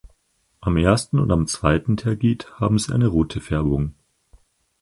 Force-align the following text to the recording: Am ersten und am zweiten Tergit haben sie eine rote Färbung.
Am 0.61 0.77
ersten 0.77 1.19
und 1.19 1.31
am 1.31 1.45
zweiten 1.45 1.95
Tergit 1.95 2.59
haben 2.59 2.79
sie 2.79 2.91
eine 2.91 3.05
rote 3.05 3.39
Färbung. 3.39 3.93